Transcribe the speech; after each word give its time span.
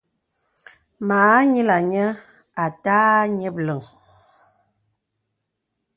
Mâ 1.07 1.19
ǹyilaŋ 1.51 1.81
nyə̀ 1.91 2.09
à 2.63 2.65
tâ 2.83 2.95
ǹyìplàŋ. 3.35 3.81